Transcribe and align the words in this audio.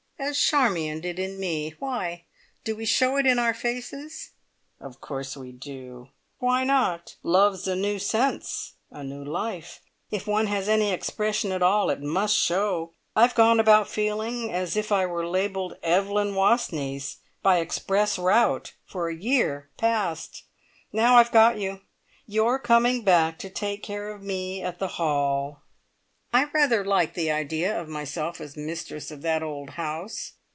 "As 0.23 0.37
Charmion 0.37 1.01
did 1.01 1.17
in 1.17 1.39
me. 1.39 1.73
Why? 1.79 2.25
Do 2.63 2.75
we 2.75 2.85
show 2.85 3.17
it 3.17 3.25
in 3.25 3.39
our 3.39 3.55
faces?" 3.55 4.33
"Of 4.79 5.01
course 5.01 5.35
we 5.35 5.51
do. 5.51 6.09
Why 6.37 6.63
not? 6.63 7.15
Love's 7.23 7.67
a 7.67 7.75
new 7.75 7.97
sense, 7.97 8.73
a 8.91 9.03
new 9.03 9.23
life. 9.25 9.81
If 10.11 10.27
one 10.27 10.45
has 10.45 10.69
any 10.69 10.91
expression 10.91 11.51
at 11.51 11.63
all 11.63 11.89
it 11.89 12.03
must 12.03 12.37
show. 12.37 12.93
I've 13.15 13.33
gone 13.33 13.59
about 13.59 13.89
feeling 13.89 14.51
as 14.53 14.77
if 14.77 14.91
I 14.91 15.07
were 15.07 15.25
labelled 15.27 15.77
`Evelyn 15.83 16.35
Wastneys. 16.35 17.17
By 17.41 17.57
express 17.57 18.19
route,' 18.19 18.75
for 18.85 19.09
a 19.09 19.15
year 19.15 19.71
past! 19.77 20.43
Now 20.93 21.15
I've 21.15 21.31
got 21.31 21.57
you! 21.57 21.81
You're 22.27 22.59
coming 22.59 23.03
back 23.03 23.39
to 23.39 23.49
take 23.49 23.81
care 23.81 24.11
of 24.13 24.21
me 24.21 24.61
at 24.61 24.77
the 24.77 24.87
`Hall'!" 24.87 25.57
I 26.33 26.45
rather 26.53 26.85
liked 26.85 27.15
the 27.15 27.29
idea 27.29 27.77
of 27.77 27.89
myself 27.89 28.39
as 28.39 28.55
mistress 28.55 29.11
of 29.11 29.21
that 29.21 29.43
old 29.43 29.71
house! 29.71 30.35